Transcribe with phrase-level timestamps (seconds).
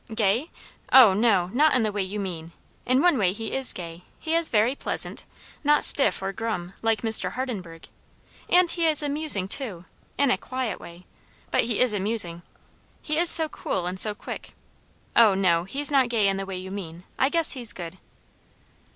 [0.15, 0.49] "Gay?
[0.91, 1.51] O no!
[1.53, 2.53] not in the way you mean.
[2.87, 5.25] In one way he is gay; he is very pleasant;
[5.63, 7.33] not stiff or grum, like Mr.
[7.33, 7.87] Hardenburgh;
[8.49, 9.85] and he is amusing too,
[10.17, 11.05] in a quiet way,
[11.51, 12.41] but he is amusing;
[13.03, 14.55] he is so cool and so quick.
[15.15, 17.03] O no, he's not gay in the way you mean.
[17.19, 17.99] I guess he's good."